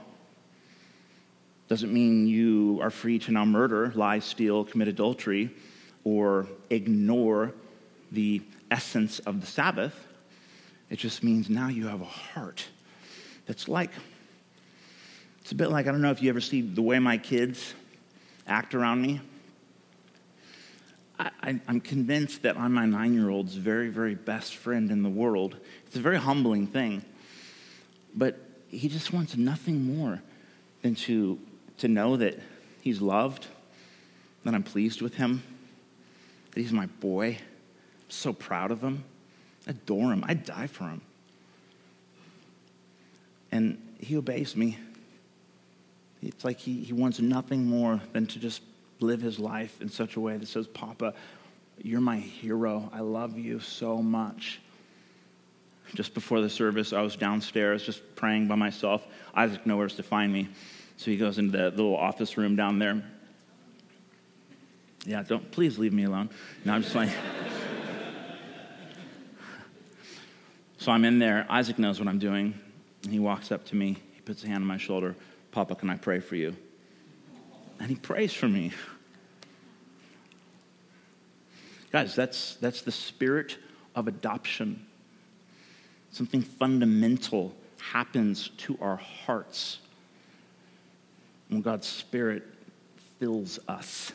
[1.68, 5.50] Doesn't mean you are free to now murder, lie, steal, commit adultery,
[6.02, 7.54] or ignore
[8.10, 9.94] the essence of the Sabbath.
[10.90, 12.66] It just means now you have a heart
[13.46, 13.90] that's like,
[15.40, 17.74] it's a bit like, I don't know if you ever see the way my kids
[18.46, 19.20] act around me.
[21.42, 25.08] I, am convinced that I'm my nine year old's very, very best friend in the
[25.08, 25.56] world.
[25.86, 27.04] It's a very humbling thing.
[28.14, 30.22] But he just wants nothing more
[30.82, 31.38] than to,
[31.78, 32.38] to know that
[32.80, 33.46] he's loved,
[34.44, 35.42] that I'm pleased with him,
[36.52, 37.38] that he's my boy.
[37.38, 39.04] I'm so proud of him
[39.66, 40.24] adore him.
[40.26, 41.00] I'd die for him.
[43.52, 44.78] And he obeys me.
[46.22, 48.62] It's like he, he wants nothing more than to just
[49.00, 51.14] live his life in such a way that says, Papa,
[51.82, 52.90] you're my hero.
[52.92, 54.60] I love you so much.
[55.94, 59.06] Just before the service, I was downstairs just praying by myself.
[59.34, 60.48] Isaac knows to find me.
[60.96, 63.02] So he goes into the little office room down there.
[65.06, 66.28] Yeah, don't, please leave me alone.
[66.64, 67.10] No, I'm just like.
[70.80, 71.46] So I'm in there.
[71.50, 72.58] Isaac knows what I'm doing.
[73.02, 73.98] And he walks up to me.
[74.14, 75.14] He puts a hand on my shoulder.
[75.52, 76.56] Papa, can I pray for you?
[77.80, 78.72] And he prays for me.
[81.90, 83.56] Guys, that's, that's the spirit
[83.96, 84.86] of adoption.
[86.12, 89.78] Something fundamental happens to our hearts
[91.48, 92.46] when God's Spirit
[93.18, 94.12] fills us.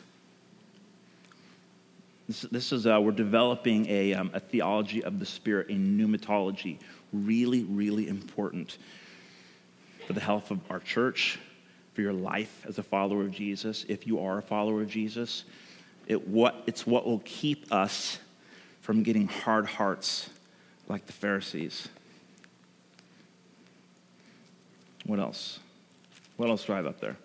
[2.27, 6.79] This, this is, uh, we're developing a, um, a theology of the Spirit, a pneumatology.
[7.11, 8.77] Really, really important
[10.07, 11.39] for the health of our church,
[11.95, 13.85] for your life as a follower of Jesus.
[13.87, 15.45] If you are a follower of Jesus,
[16.07, 18.19] it, what, it's what will keep us
[18.81, 20.29] from getting hard hearts
[20.89, 21.87] like the Pharisees.
[25.05, 25.59] What else?
[26.35, 27.15] What else have up there?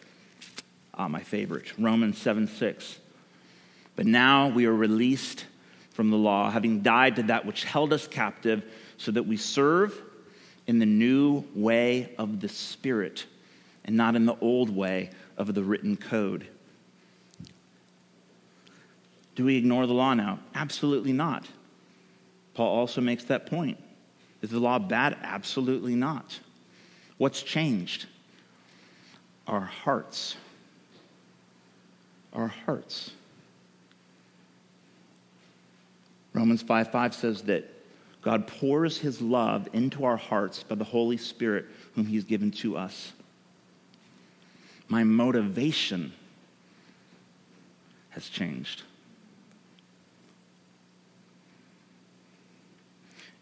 [0.95, 2.99] Ah, my favorite Romans 7 6.
[3.97, 5.47] But now we are released
[5.91, 8.63] from the law, having died to that which held us captive,
[8.99, 10.01] so that we serve
[10.69, 13.27] in the new way of the Spirit
[13.85, 16.47] and not in the old way of the written code.
[19.35, 20.39] Do we ignore the law now?
[20.55, 21.47] Absolutely not.
[22.55, 23.79] Paul also makes that point.
[24.43, 25.17] Is the law bad?
[25.23, 26.39] Absolutely not.
[27.19, 28.07] What's changed?
[29.47, 30.37] Our hearts.
[32.33, 33.13] Our hearts.
[36.33, 37.65] Romans 5 5 says that
[38.23, 42.77] God pours his love into our hearts by the Holy Spirit, whom he's given to
[42.77, 43.13] us.
[44.91, 46.13] My motivation
[48.11, 48.83] has changed.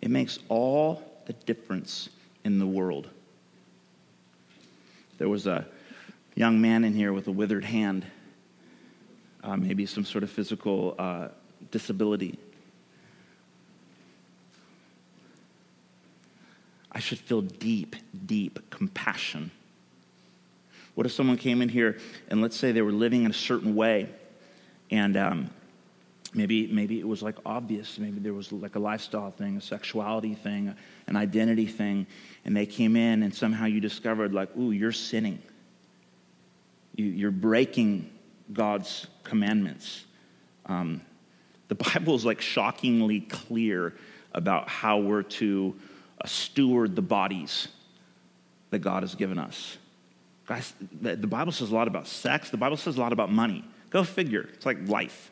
[0.03, 2.11] It makes all the difference
[2.45, 3.09] in the world.
[5.17, 5.67] There was a
[6.35, 8.05] young man in here with a withered hand,
[9.43, 11.29] uh, maybe some sort of physical uh,
[11.71, 12.39] disability.
[16.93, 17.97] I should feel deep,
[18.27, 19.51] deep compassion.
[20.99, 21.97] What if someone came in here
[22.27, 24.09] and let's say they were living in a certain way
[24.91, 25.51] and um,
[26.35, 30.35] maybe, maybe it was like obvious, maybe there was like a lifestyle thing, a sexuality
[30.35, 30.75] thing,
[31.07, 32.09] an identity thing,
[32.45, 35.41] and they came in and somehow you discovered, like, ooh, you're sinning.
[36.97, 38.11] You, you're breaking
[38.53, 40.05] God's commandments.
[40.67, 41.03] Um,
[41.69, 43.95] the Bible is like shockingly clear
[44.33, 45.77] about how we're to
[46.27, 47.69] steward the bodies
[48.71, 49.79] that God has given us.
[50.49, 50.73] Guys,
[51.03, 53.63] the Bible says a lot about sex, the Bible says a lot about money.
[53.91, 54.49] Go figure.
[54.55, 55.31] It's like life.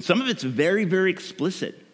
[0.00, 1.86] Some of it's very, very explicit.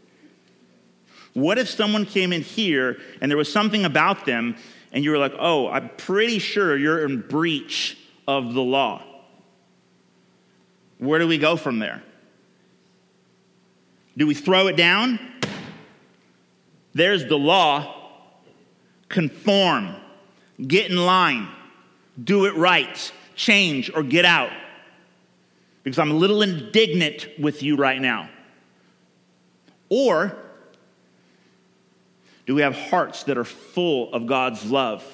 [1.35, 4.57] What if someone came in here and there was something about them
[4.93, 9.03] and you were like, oh, I'm pretty sure you're in breach of the law?
[10.99, 12.03] Where do we go from there?
[14.17, 15.19] Do we throw it down?
[16.95, 18.06] There's the law.
[19.09, 19.95] Conform,
[20.67, 21.49] get in line,
[22.23, 24.51] do it right, change, or get out.
[25.83, 28.29] Because I'm a little indignant with you right now.
[29.89, 30.37] Or
[32.47, 35.05] do we have hearts that are full of God's love?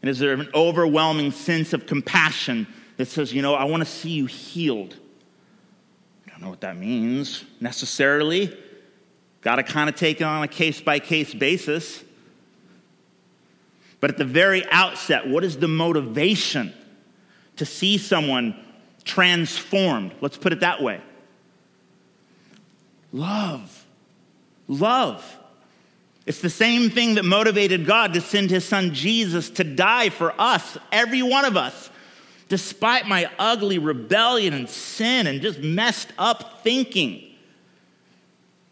[0.00, 2.66] And is there an overwhelming sense of compassion
[2.96, 4.96] that says, you know, I want to see you healed?
[6.26, 8.56] I don't know what that means necessarily.
[9.40, 12.04] Got to kind of take it on a case by case basis.
[14.00, 16.72] But at the very outset, what is the motivation
[17.56, 18.54] to see someone
[19.04, 20.12] transformed?
[20.20, 21.00] Let's put it that way
[23.12, 23.86] love.
[24.68, 25.38] Love.
[26.26, 30.38] It's the same thing that motivated God to send his son Jesus to die for
[30.38, 31.88] us, every one of us.
[32.50, 37.34] Despite my ugly rebellion and sin and just messed up thinking,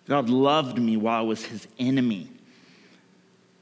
[0.07, 2.31] God loved me while I was his enemy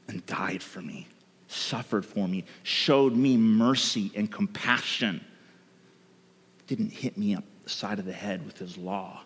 [0.07, 1.07] and died for me,
[1.55, 5.23] suffered for me, showed me mercy and compassion.
[6.67, 9.21] Didn't hit me up the side of the head with his law.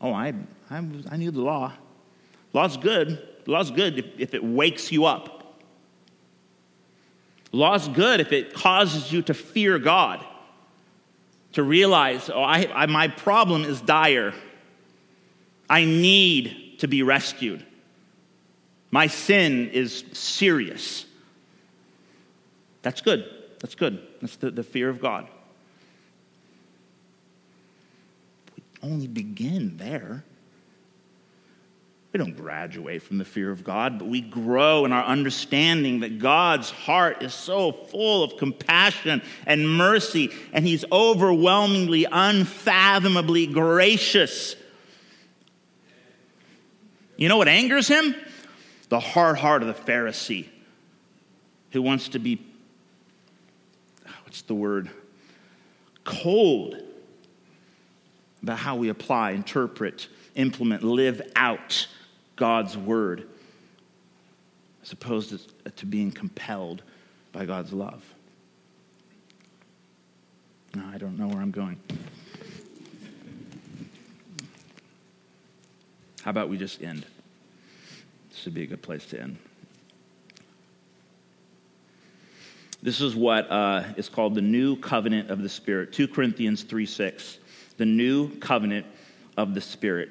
[0.00, 0.34] Oh, I,
[0.70, 1.72] I, I knew the law.
[2.52, 3.26] Law's good.
[3.46, 5.60] Law's good if, if it wakes you up.
[7.52, 10.24] Law's good if it causes you to fear God,
[11.52, 14.34] to realize, oh, I, I, my problem is dire.
[15.70, 17.64] I need to be rescued.
[18.90, 21.03] My sin is serious.
[22.84, 23.24] That's good.
[23.60, 24.00] That's good.
[24.20, 25.26] That's the, the fear of God.
[28.54, 30.22] We only begin there.
[32.12, 36.20] We don't graduate from the fear of God, but we grow in our understanding that
[36.20, 44.54] God's heart is so full of compassion and mercy, and He's overwhelmingly, unfathomably gracious.
[47.16, 48.14] You know what angers Him?
[48.90, 50.48] The hard heart of the Pharisee
[51.72, 52.40] who wants to be,
[54.34, 54.90] what's the word?
[56.02, 56.74] Cold
[58.42, 61.86] about how we apply, interpret, implement, live out
[62.34, 63.28] God's word
[64.82, 66.82] as opposed to, uh, to being compelled
[67.30, 68.02] by God's love.
[70.76, 71.78] I don't know where I'm going.
[76.22, 77.06] How about we just end?
[78.30, 79.38] This would be a good place to end.
[82.84, 85.90] This is what uh, is called the new covenant of the Spirit.
[85.94, 87.38] 2 Corinthians 3 6.
[87.78, 88.84] The new covenant
[89.38, 90.10] of the Spirit.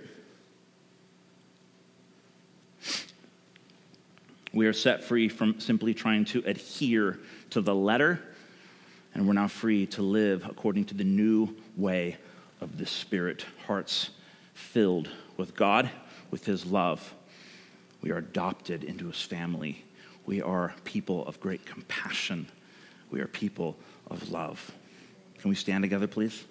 [4.53, 7.19] We are set free from simply trying to adhere
[7.51, 8.19] to the letter,
[9.13, 12.17] and we're now free to live according to the new way
[12.59, 13.45] of the Spirit.
[13.67, 14.09] Hearts
[14.55, 15.91] filled with God,
[16.31, 17.13] with His love.
[18.01, 19.85] We are adopted into His family.
[20.25, 22.47] We are people of great compassion.
[23.13, 23.77] We are people
[24.09, 24.71] of love.
[25.37, 26.45] Can we stand together, please?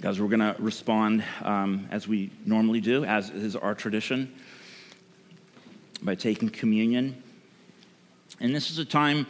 [0.00, 4.34] Guys, we're going to respond um, as we normally do, as is our tradition,
[6.02, 7.22] by taking communion.
[8.40, 9.26] And this is a time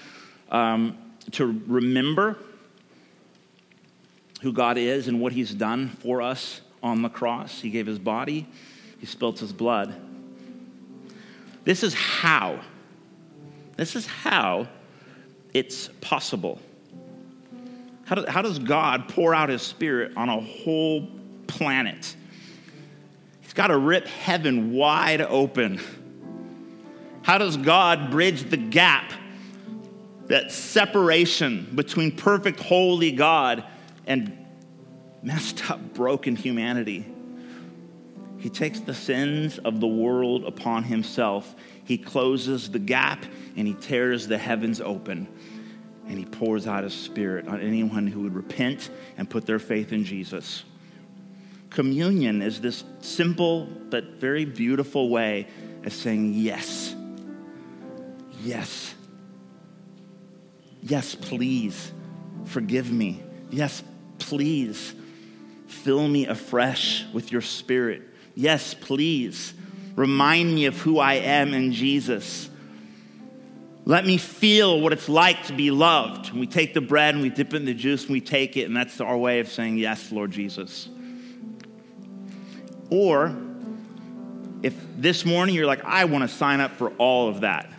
[0.50, 0.98] um,
[1.32, 2.38] to remember
[4.42, 7.60] who God is and what He's done for us on the cross.
[7.60, 8.46] He gave His body,
[8.98, 9.94] He spilt His blood.
[11.64, 12.60] This is how,
[13.76, 14.68] this is how
[15.52, 16.60] it's possible
[18.04, 21.08] how, do, how does God pour out his spirit on a whole
[21.46, 22.14] planet?
[23.40, 25.80] He's got to rip heaven wide open.
[27.24, 29.10] How does God bridge the gap,
[30.26, 33.64] that separation between perfect, holy God
[34.06, 34.36] and
[35.22, 37.06] messed up, broken humanity?
[38.36, 41.56] He takes the sins of the world upon himself.
[41.84, 43.24] He closes the gap
[43.56, 45.26] and he tears the heavens open
[46.06, 49.94] and he pours out his spirit on anyone who would repent and put their faith
[49.94, 50.64] in Jesus.
[51.70, 55.46] Communion is this simple but very beautiful way
[55.84, 56.94] of saying yes.
[58.44, 58.94] Yes.
[60.82, 61.92] Yes, please
[62.44, 63.22] forgive me.
[63.50, 63.82] Yes,
[64.18, 64.94] please
[65.66, 68.02] fill me afresh with your spirit.
[68.34, 69.54] Yes, please
[69.96, 72.50] remind me of who I am in Jesus.
[73.86, 76.32] Let me feel what it's like to be loved.
[76.32, 78.64] We take the bread and we dip it in the juice and we take it,
[78.64, 80.88] and that's our way of saying, Yes, Lord Jesus.
[82.90, 83.34] Or
[84.62, 87.73] if this morning you're like, I want to sign up for all of that.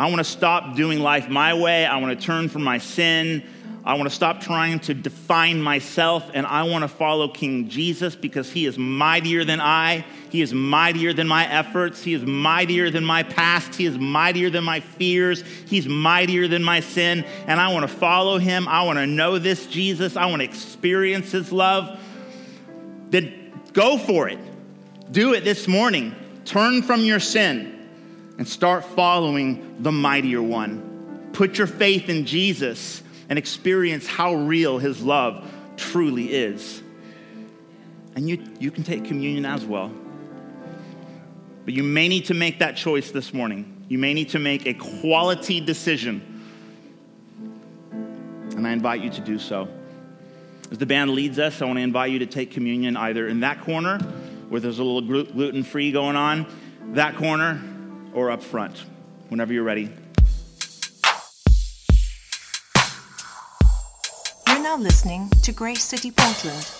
[0.00, 1.84] I want to stop doing life my way.
[1.84, 3.42] I want to turn from my sin.
[3.84, 8.16] I want to stop trying to define myself and I want to follow King Jesus
[8.16, 10.06] because he is mightier than I.
[10.30, 12.02] He is mightier than my efforts.
[12.02, 13.74] He is mightier than my past.
[13.74, 15.44] He is mightier than my fears.
[15.66, 17.22] He's mightier than my sin.
[17.46, 18.68] And I want to follow him.
[18.68, 20.16] I want to know this Jesus.
[20.16, 22.00] I want to experience his love.
[23.10, 24.38] Then go for it.
[25.12, 26.14] Do it this morning.
[26.46, 27.79] Turn from your sin
[28.40, 31.28] and start following the mightier one.
[31.34, 36.82] Put your faith in Jesus and experience how real his love truly is.
[38.16, 39.92] And you, you can take communion as well.
[41.66, 43.84] But you may need to make that choice this morning.
[43.88, 46.42] You may need to make a quality decision.
[48.56, 49.68] And I invite you to do so.
[50.70, 53.40] As the band leads us, I want to invite you to take communion either in
[53.40, 53.98] that corner
[54.48, 56.46] where there's a little gluten free going on,
[56.94, 57.62] that corner,
[58.14, 58.84] or up front,
[59.28, 59.90] whenever you're ready.
[64.46, 66.79] You're now listening to Grace City Portland.